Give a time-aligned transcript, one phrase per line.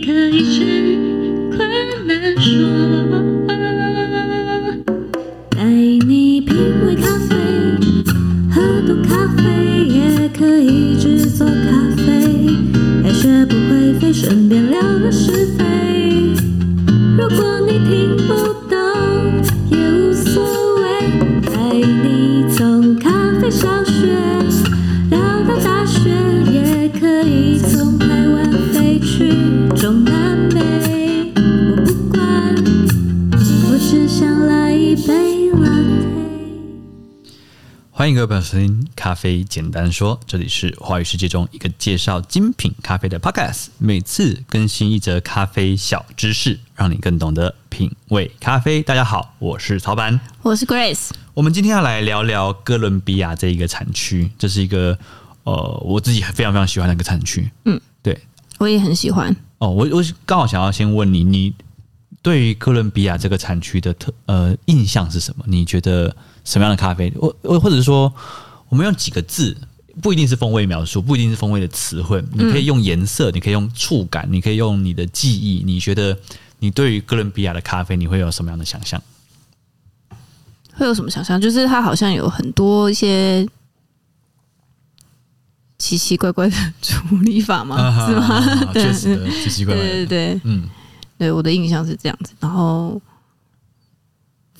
[0.00, 0.99] 可以是，
[38.10, 48.82] 欢迎各位朋友收听《咖啡简单说》，这里是华语世界中一个介绍精品咖啡的 Podcast，每次更新一则咖啡小知识，让你更懂得品味咖啡。
[48.82, 51.10] 大家好，我是曹板，我是 Grace。
[51.34, 54.98] 我们今天要来聊聊哥伦比亚这一个产区，这是一个
[55.44, 57.48] 呃我自己非常非常喜欢的一个产区。
[57.64, 58.18] 嗯，对，
[58.58, 59.36] 我也很喜欢。
[59.58, 61.54] 哦，我我刚好想要先问你，你
[62.22, 65.44] 对于哥伦比亚这个产区的特呃印象是什么？
[65.46, 66.14] 你觉得？
[66.42, 67.10] 什么样的咖啡？
[67.10, 68.12] 或或者是说，
[68.70, 69.54] 我们用几个字，
[70.00, 75.62] 不一定是风味描述，不一定是风味的词汇，你可以用颜色，你可以用触感，你可以用你的记忆。
[75.64, 76.16] 你觉得
[76.58, 79.00] 你对于哥伦比亚的咖啡，你会有什么样的想象？
[80.72, 81.38] 会有什么想象？
[81.38, 83.46] 就是它好像有很多一些
[85.78, 87.76] 奇奇怪怪的处理法吗？
[87.76, 88.72] 啊、是吗？
[88.72, 89.84] 确实， 奇奇怪怪。
[89.84, 90.66] 对对对，嗯，
[91.20, 92.32] 对，我的印象是这样子。
[92.40, 92.98] 然后。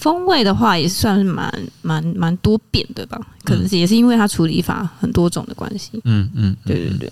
[0.00, 6.00] 风味的话也算是蛮蛮蛮多变的吧，可能是也是因为它处理法很多种的关系。
[6.05, 7.08] 嗯嗯，对对对。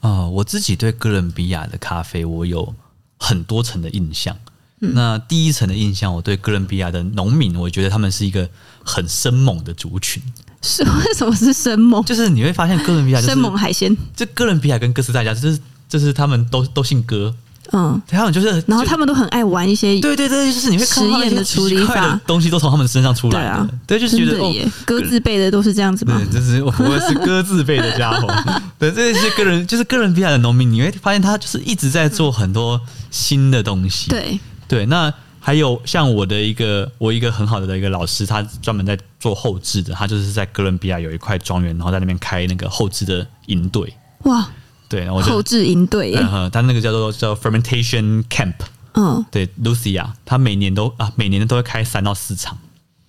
[0.00, 2.74] 啊、呃，我自己对哥伦比亚的咖啡我有
[3.18, 4.36] 很多层的印象。
[4.80, 8.46] 嗯、那第一层的印象，我对哥伦比亚的农民，我觉得他们是一个
[8.84, 10.22] 很生猛的族群。
[10.60, 12.04] 是为什么是生猛？
[12.04, 13.96] 就是你会发现哥伦比亚就是生猛海鲜。
[14.14, 17.34] 这哥伦比亚跟哥斯达黎加，就是就是他们都都姓哥。
[17.72, 24.52] 嗯，他们就是，然后他们都很爱玩一些，对对对，就是你会看到实验的处理法东西都从他们身上出来的，对啊，对，就是觉得哦，
[24.84, 28.26] 哥字辈的都是这样子嘛，对，就是我是鸽字辈的家伙，
[28.78, 34.38] 对，这些个人就是哥伦比亚的农民，你会发现他就是一直在做很多新的东西，对。
[34.68, 35.10] 对，那
[35.40, 43.90] 还有像我的一个我一个很好的一个老师，他专门在做后置的，他就是在哥伦比亚有一块庄园，然后在那边开那个后置的营队，
[44.24, 44.46] 哇。
[44.88, 48.54] 对，然后后置营队，嗯，他那个叫做叫 fermentation camp，
[48.94, 52.56] 嗯，对，Lucia，他每年都啊，每年都会开三到四场，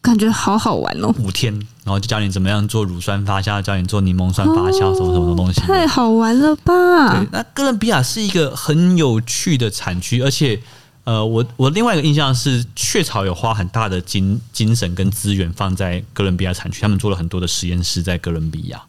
[0.01, 1.53] 感觉好好玩哦，五天，
[1.85, 7.13] 然后就教你怎么样做乳酸发酵，教你做柠檬酸发酵，什么什么东西，太好玩了吧？
[7.15, 10.59] 对，那哥伦比亚是一个很有趣的产区，而且，
[11.05, 18.81] 呃，我我另外一个印象是，雀巢有花很大的精精神跟资源放在哥伦比亚产区，他们做了很多的实验室在哥伦比亚。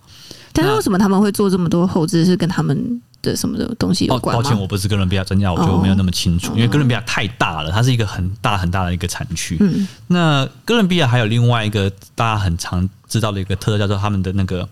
[0.52, 2.24] 但是为什么他们会做这么多后置？
[2.24, 4.42] 是跟他们的什么的东西有关吗？
[4.42, 6.52] 抱歉，我不是哥伦比亚专家，我就没有那么清楚。
[6.54, 9.56] 因为哥伦比亚太大了，它是一个很大很大的一个产区。
[9.60, 14.68] 嗯，那哥伦比亚还有另外一个大家很常知道的一个特色，叫做他们的那个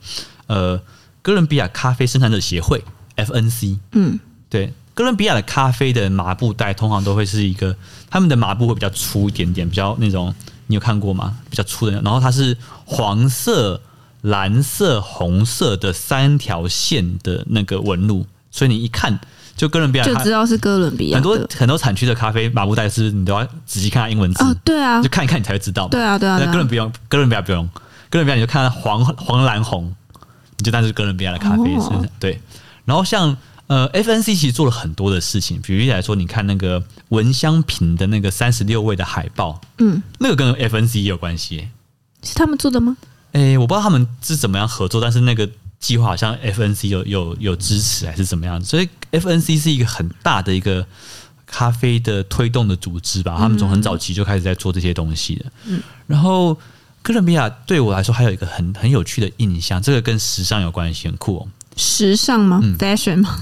[0.47, 0.81] 呃
[1.22, 2.83] 哥伦比亚咖啡生产者协会
[3.16, 3.78] （FNC）。
[3.93, 4.19] 嗯，
[4.50, 7.75] 对，哥伦比亚的咖啡的麻布袋通常都会是一个，
[8.10, 10.34] 他们的麻布会比较粗一点点，比较那种
[10.66, 11.37] 你有看过吗？
[11.49, 13.81] 比较粗的，然后它是黄色。
[14.23, 19.19] 蓝色、红色的三条线的那个纹路，所以你一看
[19.56, 21.17] 就哥伦比亚，就知道是哥伦比亚。
[21.17, 24.45] 很多很多产区的咖啡马布袋是，你都要仔细看它英文字。
[24.45, 25.89] 哦，对啊，就看一看你才会知道。
[25.89, 26.39] 对啊，对啊。
[26.39, 27.69] 那哥伦比亚，哥伦比亚不用，
[28.11, 29.95] 哥伦比亚你就看黄黄蓝红，
[30.59, 31.75] 你就当是哥伦比亚的咖啡。
[31.77, 32.41] 哦、对。
[32.84, 33.37] 然后像
[33.67, 41.69] 呃，FNC 其实做了很多的事情，比如来说，你看那个闻香瓶的那个三十六位的海报，嗯，那个跟 FNC 也有关系，
[42.23, 42.97] 是他们做的吗？
[43.33, 50.84] 诶、欸，我不知道他们是怎么样合作，但是那个计划好像 FNC 有有有支持还是怎么样，所以 FNC 是一个很大的一个
[51.47, 53.37] 咖啡的推动的组织吧。
[53.39, 55.44] 他们从很早期就开始在做这些东西的。
[55.66, 56.56] 嗯，然后
[57.03, 61.49] 哥伦比亚对我来说还有一个很很有趣的印象，这个跟时尚有关系，很酷哦。
[61.77, 62.60] 时尚吗？
[62.62, 63.39] 嗯，Fashion 吗？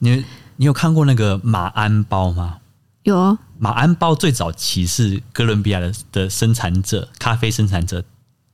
[0.00, 0.24] 你
[0.56, 2.58] 你有看过那个马鞍包吗？
[3.04, 8.04] 有啊，马鞍包最早期是哥伦比亚的的生产者，咖啡生产者。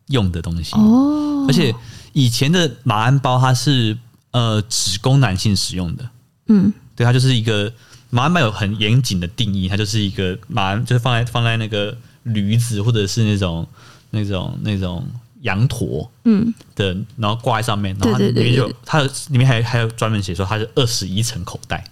[0.08, 0.74] 用的东西。
[0.74, 1.74] 哦，而且
[2.12, 3.96] 以前的马鞍包它是
[4.32, 6.08] 呃只供男性使用的，
[6.48, 7.72] 嗯，对，它就是一个
[8.10, 13.66] 马鞍包有很严谨的定义，它就是一个马鞍就是放在放在那个驴子或者是那种
[14.10, 15.06] 那种那种
[15.42, 16.52] 羊驼，嗯。
[16.74, 21.84] 的，然后挂在上面，然后它里面就它里面还还有专门写说它是二十一层口袋，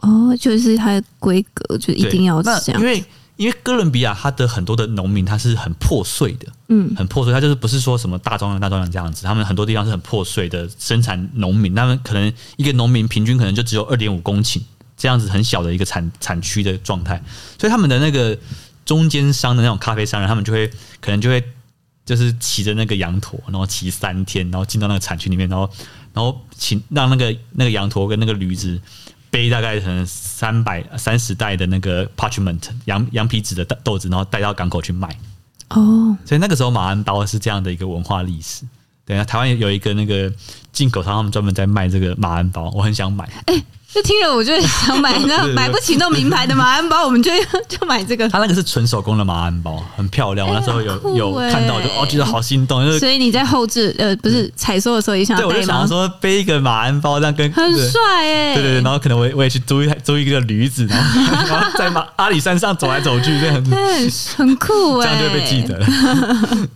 [0.00, 3.04] 哦，就是它的规格就一定要这样，因为。
[3.38, 14.60] 因为哥伦比亚它的很多的农民他是很破碎的，嗯，很破碎，他就是不是说什么大庄园大庄园这样子，他们很多地方是很破碎的生产农民，他们可能一个农民平均可能就只有二点五公顷
[14.96, 17.22] 这样子很小的一个产产区的状态，
[17.58, 18.36] 所以他们的那个
[18.84, 20.68] 中间商的那种咖啡商人，他们就会
[21.00, 21.40] 可能就会
[22.04, 25.70] 就是骑着那个羊驼，然后骑三天，然后进到那个产区里面，然后
[26.12, 28.80] 然后请让那个那个羊驼跟那个驴子
[29.30, 35.08] 背大概可能三百三十袋的那个 parchment 羊羊皮纸的豆子，然后带到港口去卖。
[35.70, 38.64] 哦，所以那个时候马鞍包是这样的一个文化历史。
[39.04, 40.32] 对啊，台湾有一个那个
[40.72, 43.24] 进口商，他们专门在卖这个马鞍包，我很想买。
[43.46, 47.32] 欸就听了，我就想买， 那买不起那种名牌的马鞍包，我们就
[47.66, 48.28] 就买这个。
[48.28, 50.46] 它那个是纯手工的马鞍包，很漂亮。
[50.46, 52.84] 我那时候有、欸、有看到就，就哦，觉得好心动。
[52.84, 55.38] 就是、所以你在后置呃，不是采收的时候也想？
[55.38, 58.54] 对，我就想说背一个马鞍包，这样跟很帅哎。
[58.54, 65.86] 对对对，然后可能我我也去租一租一个驴子，然后， 然后在马阿里山上走来走去，这样很很酷哎，这样就会被记得了。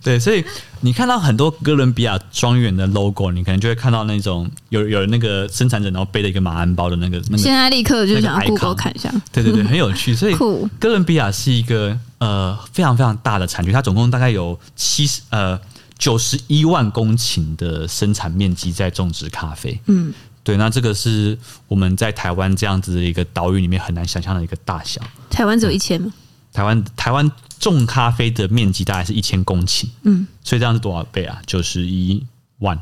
[0.03, 0.43] 对，所以。
[0.83, 7.37] 你看到很多哥伦比亚庄园的 logo，你可能就会看到那种有有那个生产者，然后背了一个马鞍包的那个那个。
[7.37, 9.09] 现在立刻就想要 Google 看一下。
[9.31, 10.13] 对对对，很有趣。
[10.13, 10.35] 所以，
[10.77, 15.57] 哥伦比亚是一个呃非常非常大的产区，它总共大概有七十呃
[15.97, 19.79] 九十一万公顷的生产面积在种植咖啡。
[19.87, 20.13] 嗯，
[20.43, 21.37] 对，那这个是
[21.69, 24.99] 我们在台湾这样子的一个岛屿里面很难想象的一个大小。
[25.29, 26.11] 台湾只有一千吗？
[26.53, 27.29] 台湾台湾
[27.59, 31.41] 种咖啡的面积大概是一千公顷，嗯，所以这样是多少倍啊？
[31.47, 32.23] 九十一
[32.59, 32.79] 万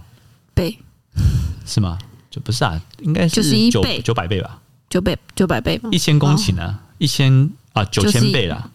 [0.54, 0.78] 倍
[1.66, 1.98] 是吗？
[2.30, 4.60] 就不是啊，应该是九十一倍，九百倍吧？
[4.90, 5.90] 九百九百倍吧？
[5.92, 8.70] 一千公顷啊，一千啊九千倍啦，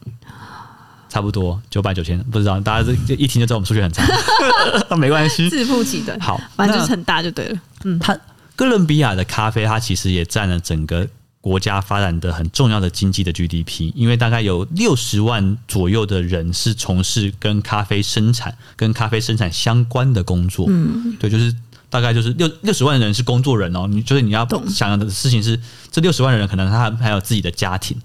[1.08, 4.02] 差不多九百九千，不知道大家这这一听就知道我们数学很差，
[4.96, 7.58] 没关系，自负其短，好，反正就是很大就对了。
[7.84, 8.18] 嗯，它
[8.54, 11.06] 哥伦比亚的咖啡，它其实也占了整个。
[11.46, 20.66] 国家发展的很重要的经济的 GDP，因为大概有六十万左右的人是从事跟咖啡生产、跟咖啡生产相关的工作。
[20.68, 21.54] 嗯，对，就是
[21.88, 23.86] 大概就是六六十万的人是工作人哦。
[23.86, 25.56] 你就是你要想的事情是，
[25.92, 27.96] 这六十万的人可能他还还有自己的家庭，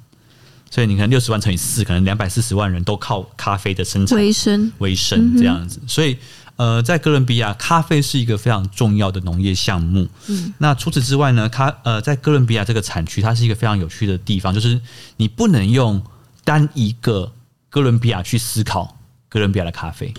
[0.69, 6.15] 所以你可能六十万乘以四，可能两百四十万人都靠咖啡的生产为生，为生这样子，所以。
[6.57, 10.07] 呃，在哥伦比亚，咖啡是一个非常重要的农业项目。
[10.27, 14.79] 嗯，那除此之外呢，咖呃，在哥伦比亚这个产区，它是一个非常有趣的地方，就是
[15.17, 16.01] 你不能用
[16.43, 17.31] 单一个
[17.69, 20.13] 哥伦比亚去思考哥伦比亚的咖啡，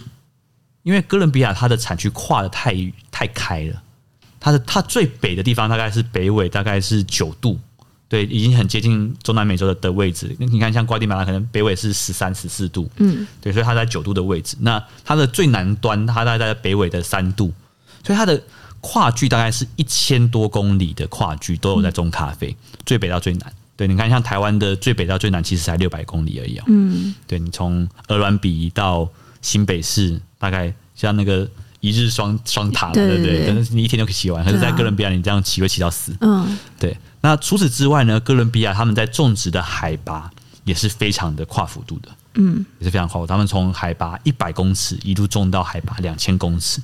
[0.82, 2.74] 因为哥伦比亚它的产区跨的太
[3.10, 3.82] 太开了，
[4.40, 7.60] 它的它最北的地方大概是北纬大概是九度。
[8.12, 10.36] 对，已经很接近中南美洲的的位置。
[10.38, 14.54] 你看，像瓜地马拉可能北纬是十三、十四度，嗯，对，所以它在九度的位置。
[14.60, 17.50] 那它的最南端，它大概在北纬的三度，
[18.04, 18.38] 所以它的
[18.82, 23.50] 跨距大概是一千多公里的跨距都有在种咖啡，嗯、最北到最南。
[23.78, 26.64] 对，你看，像台湾的最北到最南，其实才六百公里而已哦。
[26.66, 29.08] 嗯，对，你从鹅銮比到
[29.40, 31.48] 新北市，大概像那个。
[31.82, 33.44] 一日双双塔，对不对？
[33.44, 34.42] 可能你一天就可以骑完。
[34.44, 36.16] 可是，在哥伦比亚，你这样骑会骑到死。
[36.20, 36.96] 嗯，对。
[37.20, 38.20] 那除此之外呢？
[38.20, 40.30] 哥伦比亚他们在种植的海拔
[40.62, 42.08] 也是非常的跨幅度的。
[42.34, 43.26] 嗯，也是非常跨幅。
[43.26, 46.80] 他们从海拔一百公尺一路种到海拔两千公尺。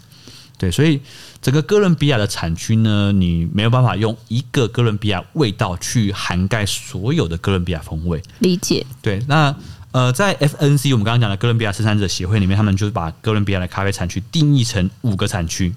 [0.59, 1.01] 对，所以
[1.41, 8.21] 整个哥伦比亚的产区呢，你没有办法用一个哥伦比亚味道去涵盖所有的哥伦比亚风味。
[8.41, 8.85] 理解。
[9.01, 9.55] 对，那。
[9.91, 15.75] 呃，在 FNC 我们刚刚讲的哥伦比亚生产者协会里面，他们就是把哥伦比亚的咖啡产区定义成五个产区，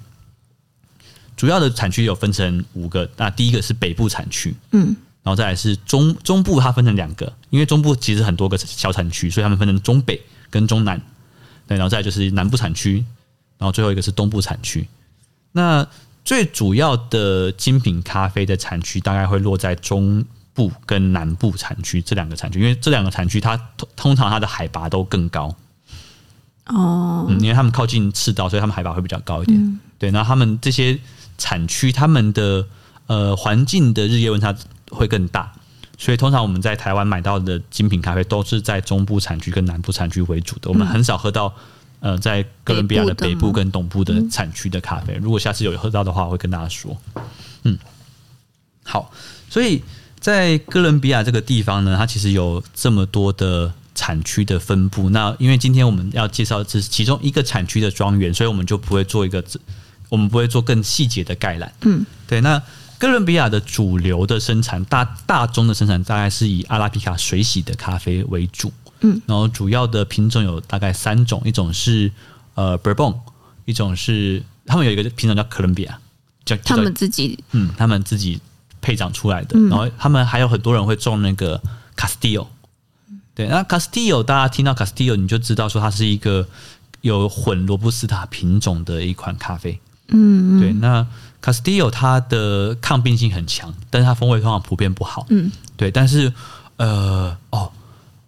[1.34, 3.08] 主要的产区有分成五个。
[3.16, 11.00] 那第一个是北部产区，嗯，然后再来是中中部，它分成两个，因为中部其实很多个小产区，所以他们分成中北跟中南。
[11.66, 13.04] 对，然后再来就是南部产区，
[13.56, 14.86] 然后最后一个是东部产区。
[15.52, 15.86] 那
[16.22, 20.22] 最主要的精品咖啡的产区大概会落在中。
[20.54, 25.54] 部跟南部产区这两个产区，因为这两个产区它通通常它的海拔都更高
[26.66, 29.58] 哦，嗯，因为他们靠近赤道，所以他们海拔会比较高一点。
[29.58, 30.98] 嗯、对，然后他们这些
[31.38, 32.66] 产区，他们的
[33.06, 34.54] 呃环境的日夜温差
[34.90, 35.52] 会更大，
[35.98, 41.52] 所以通常我们在台湾买到的精品咖啡都是在中部产区跟南部产区为主的，我们很少喝到
[42.00, 45.14] 呃在哥伦比亚的北部跟东部的产区的咖啡。
[45.14, 46.96] 如果下次有喝到的话，我会跟大家说。
[47.64, 47.78] 嗯，
[48.84, 49.10] 好，
[49.48, 49.82] 所以。
[50.22, 55.10] 在哥伦比亚这个地方呢，它其实有这么多的产区的分布。
[55.10, 59.44] 那因为今天我们要介绍的是其中一个产区的庄园，所以我们就不会做一个，
[60.08, 61.74] 我们不会做更细节的概览。
[61.80, 62.40] 嗯，对。
[62.40, 62.62] 那
[62.98, 68.72] 哥伦比亚的主流的生产，大大宗的生产，大概是以阿拉比卡水洗的咖啡为主。
[69.00, 72.08] 嗯，然后主要的品种有大概三种，一种是
[72.54, 73.18] 呃 Bourbon，
[73.64, 75.98] 一种是他们有一个品种叫哥伦比亚，
[76.44, 78.40] 叫他们自己，嗯，他们自己。
[78.82, 81.58] 配长出来的，然后他们还有很多人会种那个
[81.96, 82.48] Castillo，
[83.34, 86.46] 对，那 Castillo 大家听到 Castillo 你就知道说它是一个
[87.00, 91.06] 有混罗布斯塔品种的一款咖啡，嗯，对，那
[91.42, 95.26] Castillo 它的抗病性很强，但是它风味通常普遍不好。
[95.30, 95.90] 嗯，对。
[95.90, 96.32] 但是
[96.76, 97.72] 呃，哦，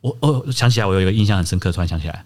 [0.01, 2.25] 我哦想起来，我有一个印象很深刻，突然想起来，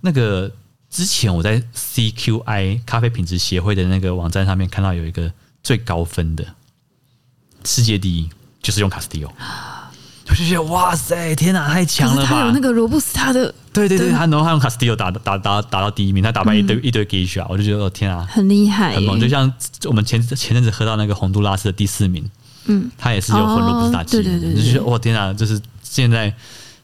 [0.00, 0.50] 那个
[0.88, 5.30] 之前我在 CQI 咖啡品质协会的那个网站上面看到有一个
[5.62, 6.44] 最高分的
[7.64, 8.28] 世界第一，
[8.62, 9.30] 就是用 Castillo。
[10.30, 12.28] 我就觉得哇塞，天哪，太强了吧！
[12.28, 19.18] 他有那个罗布斯塔的，对对对，他然后他用 Castillo 打打打打到第一名，他打败一堆、嗯、一堆 Geisha，我就觉得哦天啊，很厉害，很猛。
[19.18, 19.52] 就像
[19.86, 22.24] 我们前前阵子喝到那个洪都拉斯的第四名，
[22.66, 26.32] 嗯，他也是有混罗布斯塔基因，对对对，对，就觉得哇天啊，就是现在，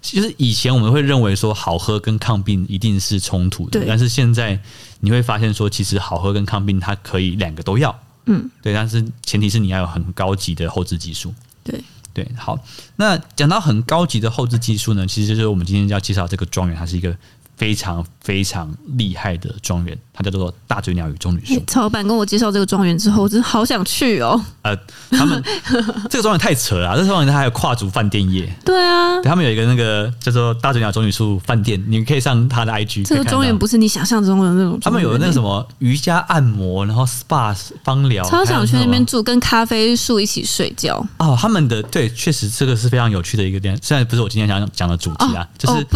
[0.02, 4.58] 就是以前我们会认为说好喝跟抗病一定是冲突的，但是现在
[4.98, 11.82] 你会发现说，其实好喝跟抗病它可以两个都要，嗯，对，但是前提是你要有很高级的后置技术，对。
[12.12, 12.58] 对，好，
[12.96, 17.14] 那讲到很高级的后置技术呢，其实就是我们今天要介绍这个庄园，它是一个
[17.56, 21.62] 非常非常厉害的庄园，它叫做大嘴鸟与棕榈树。
[21.66, 24.40] 曹老板跟我介绍这个庄园之后，我真的好想去哦。
[24.62, 24.76] 呃，
[25.10, 25.42] 他们
[26.10, 28.46] 这个庄园太扯了，这个庄园它还有跨足饭店业。
[28.64, 33.06] 对啊，对，他们有一个那个叫做大嘴鸟棕榈树饭店，你可以上他的 IG。
[33.06, 34.78] 这个庄园不是你想象中的那种。
[34.80, 41.02] 他们有那个什么瑜伽按摩，然后 SPA 芳疗，超想去那边住，跟咖啡树一起睡觉。
[41.18, 43.78] 哦，他们的对，确实这个是非常有趣的一个店。
[43.82, 45.86] 虽然不是我今天想讲的主题啊，哦、就是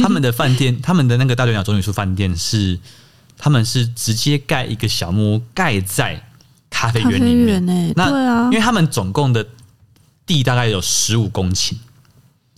[0.00, 2.78] 他们的饭店，他们的那个大嘴鸟棕榈树饭店是，
[3.36, 6.24] 他们是直接盖一个小木屋盖在
[6.70, 7.66] 咖啡园里面。
[7.66, 9.44] 欸、那对啊，因为他们总共的
[10.24, 11.74] 地大概有十五公顷，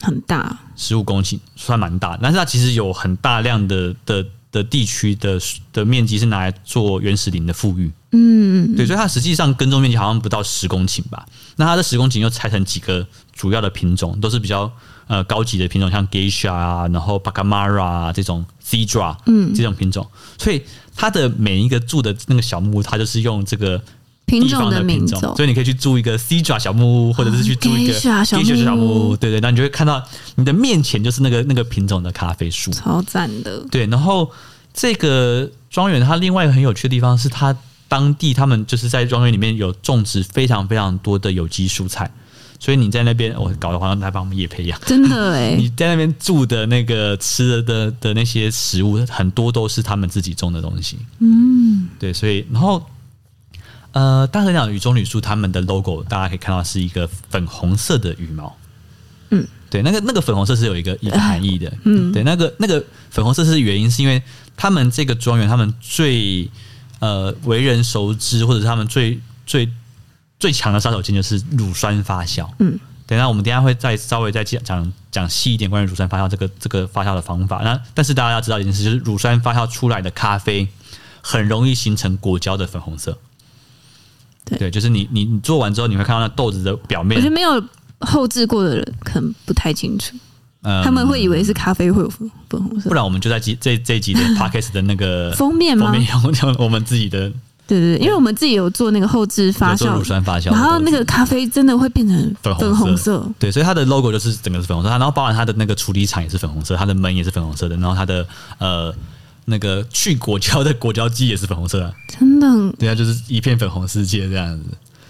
[0.00, 2.18] 很大，十五公顷算蛮大。
[2.22, 5.40] 但是它其实有很大量的的的地区的
[5.72, 7.90] 的面积是拿来做原始林的富裕。
[8.12, 11.26] 嗯，对，所以它实际上耕种面积好像不到十公顷吧。
[11.56, 14.70] 那它的十公顷又拆成几个主要的品种，都是比较
[15.06, 20.06] 呃高级的品种，像 Geisha 啊，然后 Bacamara 啊这种 z e d r a 嗯，这种品种。
[20.36, 20.62] 所以
[20.94, 23.82] 它的每一个住的那个小木屋，它就是用这个
[24.40, 30.02] 地方的品种，所以你可以去租一个 Cedra 小木屋，或者是去租一个 Geisha 小木屋，对对，那你就会看到
[30.36, 33.60] 你的面前就是那个那个品种的咖啡树，超赞的。
[33.70, 34.30] 对，然后
[34.72, 37.56] 这个庄园它另外一个很有趣的地方是它。
[37.88, 42.10] 当地他们就是在庄园里面有种植非常非常多的有机蔬菜，
[42.58, 45.54] 所以你在那边，我搞得好像在帮我们也培养，真的 哎！
[45.58, 50.96] 你在那边住的那个吃的的的那些食物，很多都是他们自己种的东西。
[51.18, 52.82] 嗯，对，所以然后
[53.92, 58.56] 呃，大和鸟与棕榈树他们的 logo，大家可以看到是一个粉红色的羽毛。
[59.30, 61.72] 嗯，对，那个那个粉红色是有一个一个含义的。
[61.84, 64.22] 嗯，对，那个那个粉红色是原因，是因为
[64.56, 66.50] 他们这个庄园，他们最
[67.00, 69.68] 呃，为人熟知或者是他们最最
[70.38, 72.48] 最强的杀手锏就是乳酸发酵。
[72.58, 77.62] 嗯，等下我们等下会再稍微再讲讲讲细一点关于乳酸发酵这个这个发酵的方法。
[77.62, 80.68] 那但是大家要知道一件事，就是乳酸发酵出来的咖啡
[81.20, 83.18] 很容易形成果胶的粉红色。
[84.44, 87.16] 对，对，就是你你你做完之后，你会看到那豆子的表面。
[87.18, 87.62] 我觉得没有
[88.00, 90.16] 后置过的人可能不太清楚。
[90.84, 95.90] 他们会以为是咖啡会有粉粉红色，不然我们就在这这这一集的 podcast 的那个封面吗？
[95.90, 97.28] 封面用用我们自己的，
[97.66, 108.24] 对对对，因为我们自己有做那个后置发酵乳酸发酵，然后那个咖啡真的会变成粉红色，对，所以它的 logo 就是整个是粉红色，然后包含它的那个处理厂也是粉红色，它的门也是粉红色的，然后它的
[108.58, 108.94] 呃
[109.46, 114.58] 那个去果胶的果胶机也是粉红色的，真的，对啊，就是一片粉红世界这样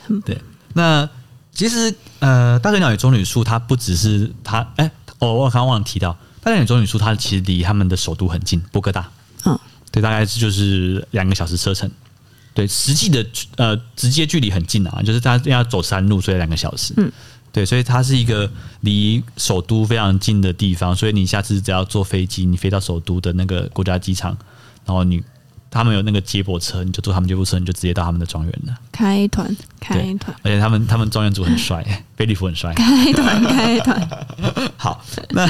[0.08, 0.40] 子，对。
[0.74, 1.08] 那
[1.52, 4.90] 其实呃，大嘴鸟与棕榈树它不只是它，哎。
[5.18, 9.08] 哦，我刚刚忘了提到，大嘴鸟与棕榈树，它其实离他们的首都很近，波哥大。
[9.44, 9.56] 嗯，
[9.92, 11.88] 对，大概就是两个小时车程。
[12.54, 13.24] 对，实际的
[13.54, 16.92] 呃直接距离很近啊，就是它要走山路，所以两个小时。
[16.96, 17.12] 嗯，
[17.52, 20.96] 对，所以它是一个离首都非常近的地方。
[20.96, 24.36] 所以你下次只要坐飞机，你飞到首都的那个国家机场，
[24.84, 25.22] 然后你。
[25.74, 28.78] 他们有那个接驳车，你就坐他们接驳车，你就直接到他们的庄园了。
[28.92, 31.82] 开团，开团，而且他们他们庄园主很帅，
[32.14, 32.74] 菲利普很帅。
[32.74, 34.08] 开团，开团。
[34.76, 35.48] 好，那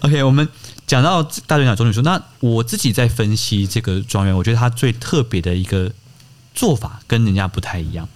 [0.00, 0.48] OK，我们
[0.88, 5.92] 讲到大队长棕榈树，那我自己在分析这个庄园，我觉得它最特别的一个
[6.52, 8.08] 做法跟人家不太一样。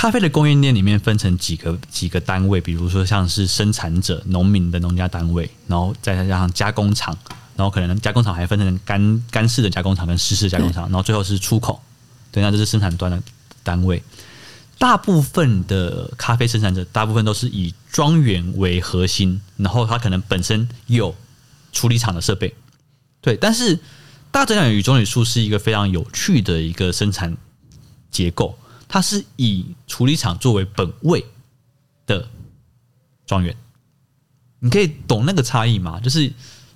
[0.00, 7.14] 咖啡的供应链里面分成几个几个单位，比如说像是生产者、农民的农家单位，然后再加上加工厂。
[7.54, 11.82] 然后可能加工厂还分成干干式的加工厂跟湿式加工厂，然后最后是出口，
[12.32, 13.22] 对，那这是生产端的
[13.62, 14.02] 单位。
[14.78, 21.14] 大部分的咖啡生产者，大部分都是以庄园为核心，然后它可能本身有
[21.72, 22.54] 处理厂的设备，
[23.20, 23.36] 对。
[23.36, 23.78] 但是
[24.30, 27.36] 大嘴鸟与棕榈树是一个非常有趣的一个生产
[28.10, 28.58] 结构，
[28.90, 31.24] 它是以处理厂作为本位
[32.04, 32.28] 的
[33.24, 33.56] 庄园。
[34.58, 35.98] 你可以懂那个差异吗？
[36.00, 36.30] 就是。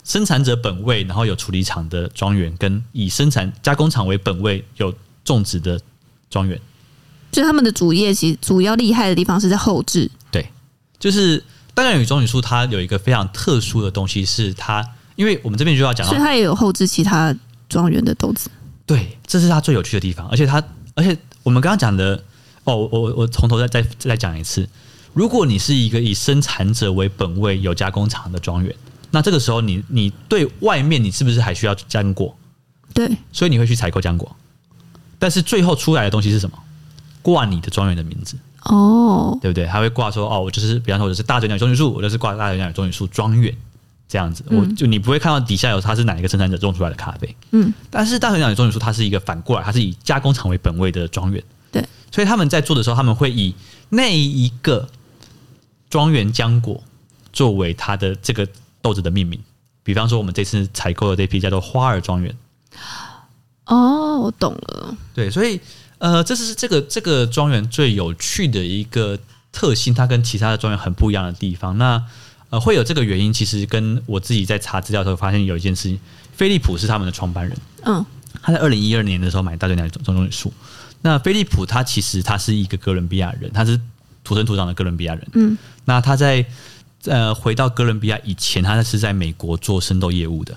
[0.07, 4.95] 生产者本位，然后有处理厂的庄园，跟以生产加工厂为本位有
[5.25, 5.81] 种植的
[6.29, 6.61] 庄园。
[7.33, 10.11] 就他们的主业其实主要厉害的地方是在后置。
[10.31, 10.47] 对，
[10.99, 11.43] 就是
[11.73, 17.35] 大专鸟与棕榈树，它有一个非常特殊的东西，是它，因为我们这边就要讲到，所以它也有后置其他
[17.71, 18.51] 庄园的豆子。
[18.85, 20.63] 对，这是它最有趣的地方，而且它，
[20.95, 22.25] 而且我们刚刚讲的，
[22.65, 24.69] 哦，我我我从头再再再讲一次，
[25.13, 28.75] 如果你是一个以生产者为本位有加工厂的庄园，
[29.13, 32.37] 那这个时候你你对外面你是不是还需要浆果？
[32.93, 34.35] 对，所以你会去采购浆果，
[35.21, 36.59] 但是最后出来的东西是什么？
[37.23, 39.67] 挂你的庄园的名字哦，对不对？
[39.67, 43.55] 还会挂说哦，我就是，比方说我就是大嘴鸟棕榈树，我就是挂大嘴鸟棕榈树庄园
[44.09, 44.45] 这样子。
[44.49, 47.37] 嗯、我就你不会看到底下有它是哪一个生产者种出来的咖啡。
[47.53, 51.43] 嗯，但是大嘴鸟棕榈树它是一个反过来，它是以加工厂为本位的庄园。
[51.71, 53.55] 对，所以他们在做的时候，他们会以
[53.89, 54.89] 那一个
[55.89, 56.83] 庄园浆果
[57.33, 58.49] 作为它的这个
[58.81, 59.41] 豆子的命名。
[59.83, 62.37] 比方说，我们这次采购的这批叫做花儿庄园。
[63.67, 64.97] 哦，我懂了。
[65.15, 65.61] 对，所以。
[65.99, 69.19] 呃，这是这个这个庄园最有趣的一个
[69.53, 71.79] 特性，它跟其他的庄园很不一样的地方。
[71.79, 72.03] 那
[72.55, 75.99] 呃，会有这个原因，其实跟我自己在查资料的时候发现有一件事情，
[76.37, 77.59] 飞利浦是他们的创办人。
[77.83, 78.07] 嗯，
[78.43, 80.53] 他在二零一二年的时候买大嘴鸟棕榈树。
[81.03, 83.81] 那飞利浦他其实他是一个哥伦比亚人，他是
[84.23, 85.27] 土生土长的哥伦比亚人。
[85.33, 86.47] 嗯，那他在
[87.07, 90.57] 呃回到哥伦比亚以前，他是在美国做生豆业务的，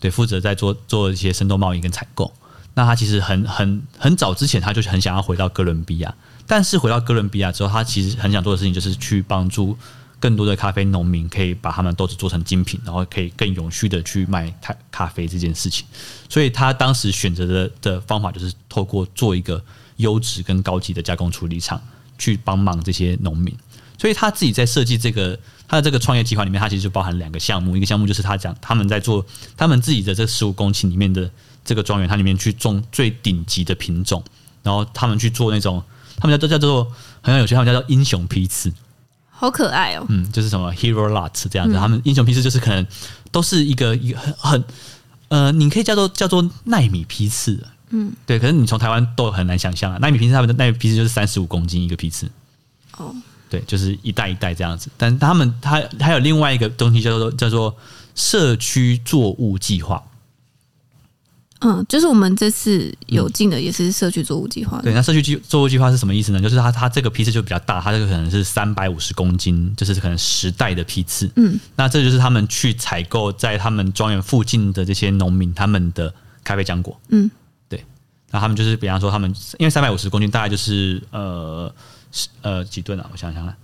[0.00, 2.30] 对，负责在做做一些生豆贸易跟采购。
[2.74, 6.14] 那他其实很很很早之前，他就很想要回到哥伦比亚。
[6.46, 9.78] 但是回到哥伦比亚之后，他其实很想做的事情就是去帮助
[10.22, 15.84] 更多的咖啡农民，可以把他们豆子做成精品，然后可以更永续的去卖咖咖啡这件事情。
[16.28, 19.60] 所以他当时选择的的方法就是透过做一个
[19.96, 21.82] 优质跟高级的加工处理厂，
[22.16, 23.52] 去帮忙这些农民。
[23.98, 29.26] 所以他自己在设计这个他的这个创业计划里面，他其实就包含两个项目，一个项目就是他讲他们在做
[29.56, 31.28] 他们自己的这十五公顷里面的。
[31.64, 34.20] 这个庄园，它里面去种最顶级的品种，
[34.64, 35.80] 然后他们去做那种，
[36.16, 38.72] 他们叫叫做很有趣，他们叫做英雄批次，
[39.42, 40.06] 好可爱哦。
[40.08, 42.86] 嗯，就是什么 hero lot 这样子，嗯、他们英雄批次就是可能
[43.32, 44.64] 都是一个一个很很
[45.26, 48.38] 呃，你可以叫做叫做奈米批次，嗯，对。
[48.38, 52.30] 可是你从台湾都很难想象啊，奈米批次他们的奈米批次就是三十五公斤一个批次，
[52.98, 53.12] 哦，
[53.50, 54.88] 对，就是一袋一袋这样子。
[54.96, 57.76] 但他们他还有另外一个东西叫做叫做
[58.14, 60.00] 社区作物计划。
[61.64, 64.80] 嗯，就是我们这次有进的也是社区作物计划。
[64.82, 66.40] 对，那社区计作物计划是什么意思呢？
[66.40, 71.30] 就是它它这个批次就比较大，它这个可能是三百五十公斤，就是可能十袋的批次。
[71.36, 77.00] 嗯，那这就是他们去采购在他们庄园附近的这些农民他们的咖啡浆果。
[77.10, 77.30] 嗯，
[77.68, 77.84] 对，
[78.32, 81.72] 那他们就是比方说他们因为三百五十公斤大概就是呃
[82.40, 83.08] 呃几吨啊？
[83.12, 83.56] 我想想看，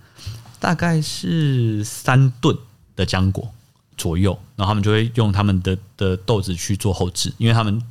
[0.59, 2.55] 大概是三吨
[2.95, 3.53] 的浆果。
[3.99, 7.81] 左右，然后他们就会用他们的的豆子去做后置，因为他们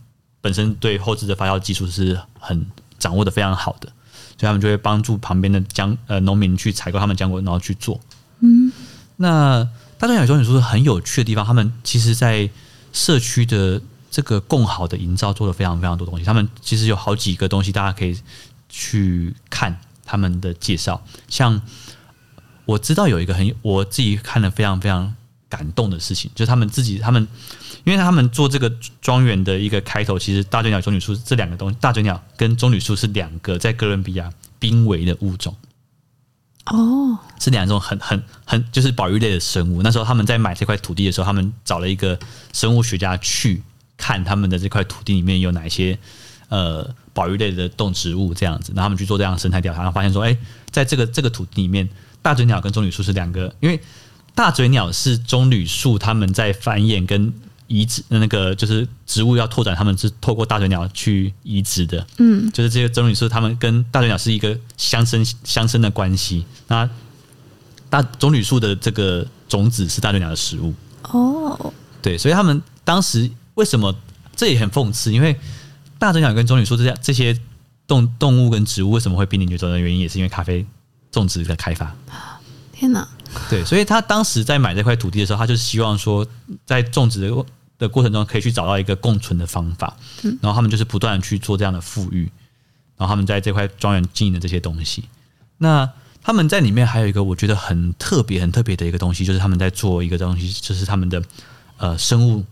[0.41, 2.67] 本身对后置的发酵技术是很
[2.99, 3.89] 掌握的非常好的，
[4.39, 8.01] 所以他们就会帮助旁边的浆呃农民去采购他们浆果，然后去做。
[8.41, 8.73] 嗯，
[9.17, 9.63] 那
[9.99, 12.49] 大专鸟棕榈树是很有趣的地方，他们其实在
[12.93, 13.79] 社区的
[14.11, 16.25] 这个共好的营造做了非常非常多东西。
[16.25, 18.19] 他们其实有好几个东西，大家可以
[18.71, 21.05] 去看他们的介绍。
[21.29, 21.61] 像
[22.65, 25.15] 我知道有一个很我自己看了非常非常。
[25.49, 27.27] 感动的事情，就是他们自己，他们
[27.85, 35.57] 因为他们做这个庄园的一个开头，其实大嘴鸟、棕榈树这两个东西，大嘴鸟跟棕榈树是两个在哥伦比亚濒危的物种。
[36.67, 39.83] 哦，是两种很很很就是保育类的生物。
[39.83, 42.19] 那时候他们在买这块土地的时候，他们找了一个
[42.53, 43.63] 生物学家去
[43.97, 45.99] 看他们的这块土地里面有哪些
[46.51, 50.37] 呃保育类的动植物这样子，然后他们去做这样的生态调查，然后发现说，哎，
[50.71, 51.89] 在这个这个土地里面，
[52.21, 53.81] 大嘴鸟跟棕榈树是两个，因为。
[54.39, 57.35] 大嘴鸟是棕榈树，他们在繁衍跟
[57.67, 62.07] 移植那个就是植物要拓展，他们是透过大嘴鸟去移植的。
[62.19, 66.47] 嗯，就是这些棕榈树，他们跟大嘴鸟是一个相生相生的关系。
[66.69, 66.89] 那
[67.91, 70.73] 大棕榈树的这个种子是大嘴鸟的食物。
[71.03, 73.93] 哦，对，所以他们当时为什么
[74.37, 75.13] 这也很讽刺？
[75.13, 75.35] 因为
[75.99, 77.37] 大嘴鸟跟棕榈树这些这些
[77.89, 80.65] 动动物跟植物为什么会濒临绝种的原因，也是因为咖啡
[81.11, 81.93] 种植的开发。
[82.73, 83.09] 天哪！
[83.51, 86.27] 对，所以他当时在买这块土地的时候，他就希望说，
[86.67, 87.47] 在种植的
[87.79, 89.97] 的过程中，可以去找到一个共存的方法。
[90.23, 92.31] 嗯然后他们就是不断的去做这样的富裕，
[92.97, 95.05] 然后他们在这块庄园经营的这些东西。
[95.57, 95.91] 那
[96.23, 101.23] 他们在里面还有一个我觉得很特别、很特别的一个东西，就是他们在做一个东西，就是他们的
[101.79, 102.45] 呃生物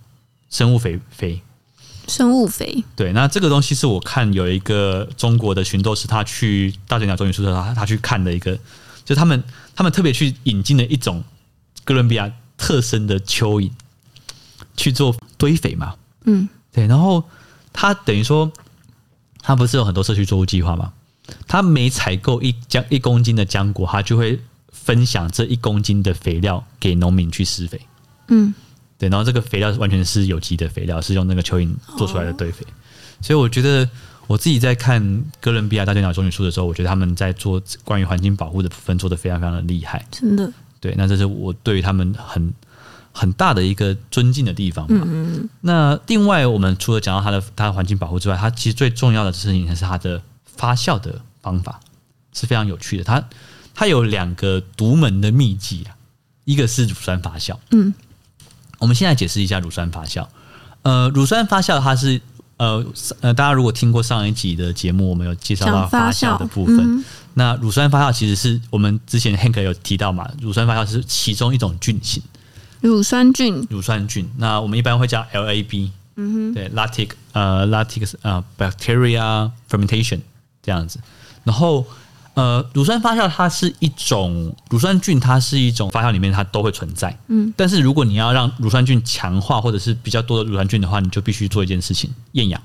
[0.49, 1.43] 生物肥肥
[2.09, 2.83] 生物肥。
[2.95, 8.59] 对，那这个东西是我看有一个中国的寻豆师，他去大嘴鸟棕榈树的时候，他他去看的一个。
[9.05, 9.41] 就他们，
[9.77, 11.23] 他们特别去引进了一种
[11.85, 13.71] 哥伦比亚特生的蚯蚓
[14.77, 17.23] 去做堆肥嘛，嗯，对，然后
[17.73, 18.51] 他等于说，
[19.43, 20.93] 他不是有很多社区作物计划吗？
[21.47, 27.81] 他每采购一浆一公斤的浆果，他就会分享这一公斤的肥料给农民去施肥。
[28.29, 28.55] 嗯，
[28.97, 32.65] 对，然后这个肥料完全是有机的肥料，是用那个蚯蚓做出来的堆肥。
[33.21, 33.89] 所以我觉得
[34.27, 40.05] 我自己在看哥伦比亚大队长种语书的时候，我觉得他们在做关于环境保护的部分做的非常非常的厉害。
[40.11, 42.53] 真的，对，那这是我对于他们很
[43.13, 45.07] 很大的一个尊敬的地方嘛。
[45.07, 51.81] 嗯，那另外，我们除了讲到它的它的环境保护之外，它其实最重要的事情还是它的发酵的方法
[52.33, 53.05] 是非常有趣的。
[53.05, 53.25] 它
[53.75, 55.95] 它有两个独门的秘技啊，
[56.45, 57.57] 一个是乳酸发酵。
[57.71, 57.95] 嗯，
[58.79, 60.27] 我们现在解释一下乳酸发酵。
[60.83, 62.21] 呃，乳酸发酵它是
[62.57, 62.85] 呃
[63.21, 66.79] 呃，大家如果听过上一集的节目，我们有介绍到发酵的部分。
[66.79, 72.23] 嗯、那乳酸发酵其实是我们之前 Hank 有提到嘛，乳酸发酵是其中一种菌型。
[72.81, 80.21] 乳酸菌，乳酸菌，那我们一般会叫 LAB，嗯哼，对，lactic 呃 lactic 呃 bacteria fermentation
[80.63, 81.01] 这样子。
[81.45, 81.87] 然后
[82.37, 87.53] 呃，乳酸发酵它是一种乳酸菌，它是一种发酵里面它都会存在，嗯。
[87.57, 92.61] 但是如果你要让乳酸菌强化或者是比较多的乳酸菌的话，你就必须做一件事情，厌氧，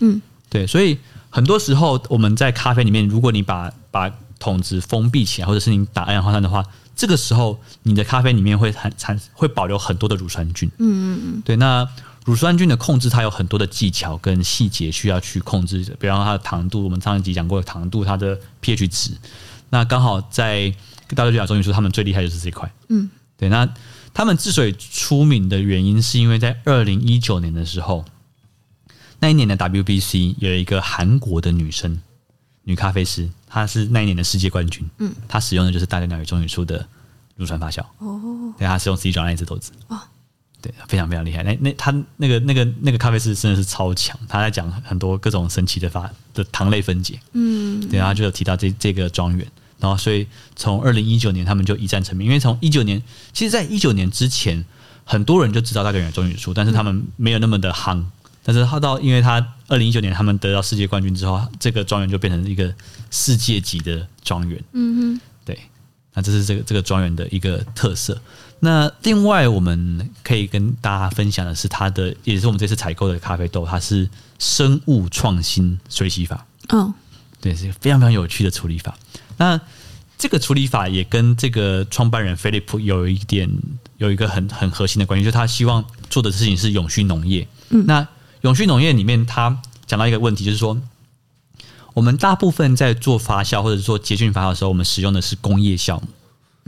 [0.00, 0.66] 嗯，对。
[0.66, 0.98] 所以
[1.30, 6.64] 很多时候我们在咖啡里面，如果你把把桶子封闭起来，或者是你打二氧化碳的话。
[7.00, 10.68] 这个时候，你的咖啡里面会产产会保留很多的乳酸菌。
[10.78, 11.42] 嗯嗯嗯。
[11.44, 11.88] 对，那
[12.28, 15.82] 乳酸菌的控制，它有很多的技巧跟细节需要去控制。
[15.98, 19.12] 比方它的糖度，我们上一集讲过的糖度，它的 pH 值。
[19.70, 20.70] 那刚好在
[21.14, 22.70] 大队长种语书，他们最厉害就是这块。
[22.90, 23.08] 嗯。
[23.38, 23.66] 对，那
[24.12, 28.04] 他们之所以出名的原因，是因为在二零一九年的时候，
[29.20, 31.98] 那一年的 WBC 有一个韩国的女生。
[32.64, 34.86] 女咖啡师，她是那一年的世界冠军。
[34.98, 36.86] 嗯，她使用的就是大队长种语书的
[37.36, 37.80] 乳酸发酵。
[38.00, 39.72] 哦，对，她是用自己转那一只豆子。
[39.86, 39.98] 哦，
[40.68, 41.42] 对，非常非常厉害。
[41.42, 47.18] 那那他那个那个那个咖啡师真的是超强，他在讲很多各种神奇的发的糖类分解。
[47.32, 49.46] 嗯，对，然后就有提到这这个庄园，
[49.78, 53.02] 然后所以从二零一九年他们就一战成名，因为从一九年，
[53.32, 54.62] 其实在一九年之前，
[55.04, 58.04] 很多人就知道大队长种语书，但是他们没有那么的夯。
[58.44, 62.74] 但是他到，因为他二零一九年他们得到世界冠军之后，这个庄园就变成一个
[63.10, 64.62] 世界级的庄园。
[64.72, 65.58] 嗯哼，对，
[66.14, 68.18] 那这是这个这个庄园的一个特色。
[68.60, 76.46] 那另外我们可以跟大家分享的是，它的也是我们这次采购的咖啡豆，它是生物创新水洗法。
[76.68, 76.92] 哦，
[77.40, 78.96] 对，是一个非常非常有趣的处理法。
[79.36, 79.60] 那
[80.16, 83.50] 这个处理法也跟这个创办人菲利普有一点
[83.96, 87.46] 有一个很很核心的关系，就是他希望做的事情是永续农业。
[87.70, 88.06] 嗯，那。
[88.42, 90.80] 永续农业里面，他讲到一个问题，就是说，
[91.92, 96.06] 我们大部分在做发酵或者做结菌发酵的时候，我们使用的是工业酵母。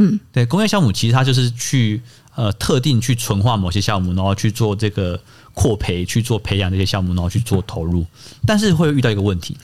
[0.00, 2.02] 嗯，对，工业酵母其实它就是去
[2.34, 5.20] 呃特定去纯化某些酵母，然后去做这个
[5.54, 8.04] 扩培，去做培养这些酵母，然后去做投入。
[8.46, 9.56] 但是会遇到一个问题，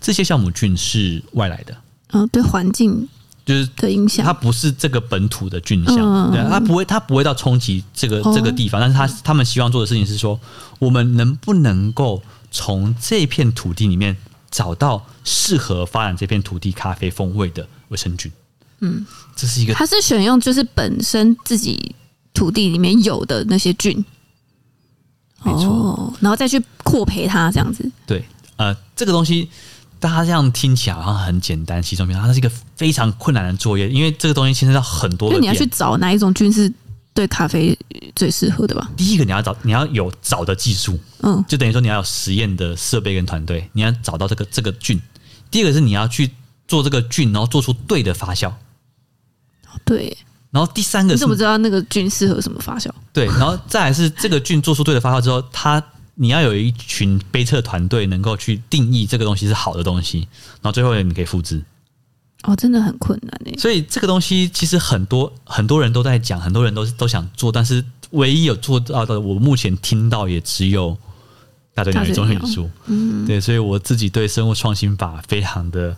[0.00, 1.76] 这些酵母菌是外来的。
[2.12, 3.08] 嗯，对环境。
[3.44, 8.80] 就是的影响，它不是这个本土的菌相，对，它不会，它不会到冲击这个这个地方。
[8.80, 10.40] 但是，它他们希望做的事情是说，
[10.80, 14.16] 我们能不能够从这片土地里面
[14.50, 18.32] 找到适合发展这片土地咖啡风味的微生菌？
[18.80, 21.94] 嗯，这是一个，它是选用就是本身自己
[22.34, 24.04] 土地里面有的那些菌，
[25.42, 27.90] 没错，然后再去扩培它这样子。
[28.06, 28.24] 对，
[28.56, 29.48] 呃，这个东西。
[29.98, 35.30] 大家这样听起来好像很简单，稀松平常，它是一个非常困难的作业，因为这个东西牵涉到很多。
[35.30, 36.70] 因为你要去找哪一种菌是
[37.14, 37.76] 对咖啡
[38.14, 38.90] 最适合的吧？
[38.94, 45.00] 第一个你要找，你要有找的技术，嗯，就等于说你要有实验的设备跟团队，你要找到这个这个菌。
[45.50, 46.30] 第二个是你要去
[46.68, 48.52] 做这个菌，然后做出对的发酵。
[49.84, 50.16] 对。
[50.50, 52.88] 然后第三个是，你怎么知道那个菌适合什么发酵？
[53.12, 55.82] 对，然后再来是这个菌做出对的发酵之后，它。
[56.18, 60.20] 你要有一群杯测团队能够去定义这个东西是好的东西，
[60.62, 61.62] 然后最后你可以复制。
[62.44, 63.54] 哦，真的很困难诶。
[63.58, 70.96] 所以这个东西其实很多很多人都在讲，很多人都都想做，但是唯一有做到的，我目前听到也只有
[71.74, 72.70] 大队长种语书。
[72.86, 75.94] 嗯，对，所以我自己对生物创新法非常的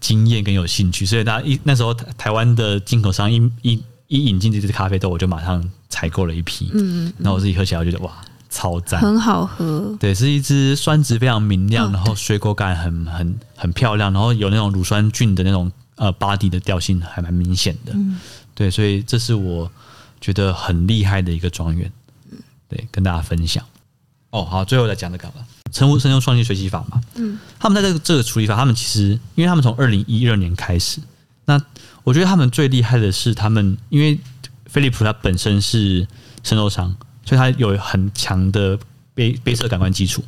[0.00, 6.70] 惊艳跟有兴趣，所以大家一那时候台台湾的进口商一一一引进这支咖啡豆，我就马上采购了一批。
[6.74, 8.12] 嗯，然后我自己喝起来，我觉得哇。
[8.48, 9.94] 超赞，很好喝。
[10.00, 17.92] 对，是一支酸质非常明亮，然后水果感很很很漂亮，然后有那种乳酸菌的那种呃 body 的调性还蛮明显的。
[17.94, 18.18] 嗯，
[18.54, 19.70] 对，所以这是我
[20.20, 21.90] 觉得很厉害的一个庄园。
[22.68, 23.62] 对，跟大家分享。
[24.30, 25.46] 哦，好，最后再讲这个吧。
[25.72, 27.00] 生物生用创新学习法嘛。
[27.14, 31.00] 嗯，他们在这个这个处理法，他们其实因为他们从二零一二年开始，
[31.44, 31.60] 那
[32.04, 34.18] 我觉得他们最厉害的是他们，因为
[34.66, 36.06] 飞利浦他本身是
[36.42, 36.96] 生豆商。
[37.28, 38.78] 所以它有很强的
[39.12, 40.22] 背背测感官基础，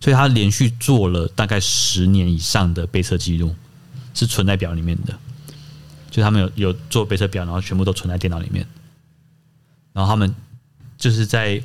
[0.00, 3.54] 所以他连续做了大概十年以上的背测记录，
[4.14, 5.16] 是存在表里面的。
[6.10, 8.66] 就他们有有做背测表，然后全部都存在电脑里面。
[9.92, 10.34] 然后他们
[10.98, 11.62] 就是在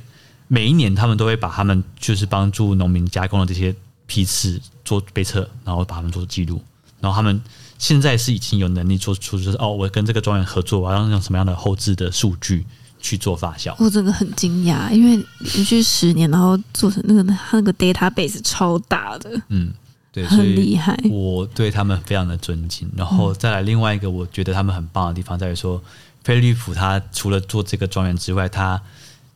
[0.49, 3.73] 每一年，他们都会把他们就是帮助农民加工的这些
[4.07, 6.61] 批次做杯测，然后把他们做记录。
[6.99, 7.41] 然后他们
[7.77, 12.65] 现在是已经有能力做出，就是哦，我跟这个庄园合作，我要用什么样的后置的数据
[12.99, 13.73] 去做发酵。
[13.77, 19.71] 我真的很惊讶，因为连续十年，然后做成那个那个 database 超大的，嗯，
[20.11, 20.99] 对，很厉害。
[21.09, 22.89] 我对他们非常的尊敬。
[22.97, 25.81] 然后再来另外一个，我觉得他们很棒的地方在于说，
[26.23, 28.81] 菲利普他除了做这个庄园之外，他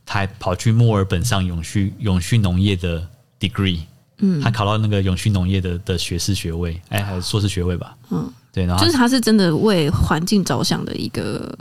[0.06, 3.08] 他还跑去墨尔本上永续永续农业的
[3.40, 3.82] degree。
[4.20, 7.98] 嗯，他考到那个永续农业的的学士学位，哎，还是硕士学位吧？
[8.12, 11.58] 嗯，对，然后就是他是真的为环境着想的一个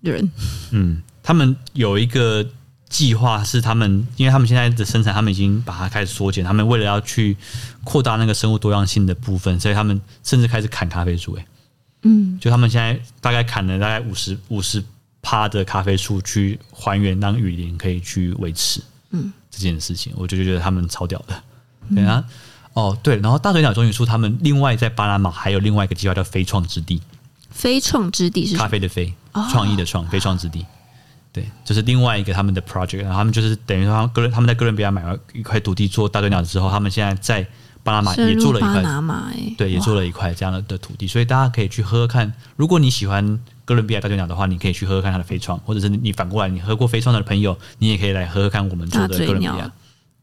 [0.00, 0.28] 人。
[0.70, 2.44] 嗯，他们有一个
[2.88, 6.42] 计划是他们，因为他们现在的生产，他们已经把它开始缩减。
[6.42, 7.36] 他们为了要去
[7.84, 11.34] 扩大那个生物多样性的部分，所以他们甚至开始砍咖啡树。
[11.34, 11.46] 哎，
[12.02, 14.82] 嗯，就他们现在大概砍了大概五十五十
[15.22, 18.82] 趴的咖啡树，去还原让雨林可以去维持。
[19.10, 19.32] 嗯。
[19.52, 21.42] 这件事情，我就觉得他们超屌的。
[21.92, 22.24] 对啊，
[22.72, 27.02] 哦对，然后大嘴鸟棕榈树他们另外在巴拿马还有另外一个计划叫“飞创之地”。
[27.50, 29.12] 飞创之地是咖啡的飞，
[29.50, 30.64] 创意的创，飞创之地。
[31.32, 32.98] 对，就是另外一个他们的 project。
[32.98, 37.44] 然后他们就是等于说，他们哥伦他们在哥伦比亚买了一块土地做大嘴鸟之后，他们现在在
[37.82, 38.84] 巴拿马也做了一块，
[39.58, 42.32] 对，也做了一块这样的的土地，所以大家可以去喝喝看。
[42.54, 43.40] 如果你喜欢。
[43.70, 49.70] 哥伦比亚大嘴鸟的话，你可以去喝喝看它的飞窗，或者是你反过来，你喝过飞窗的朋友，你也可以来喝喝看我们做的哥伦比亚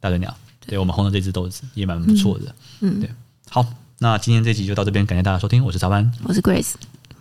[0.01, 0.35] 大嘴鸟。
[0.65, 2.53] 对，我们红的这只豆子也蛮不错的。
[2.81, 3.09] 嗯，对。
[3.49, 3.65] 好，
[3.99, 6.73] 那今天这集就到这边，感谢大家收听，我是曹凡，我是 Grace，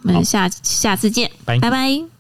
[0.02, 2.15] 我们下下次见，拜拜。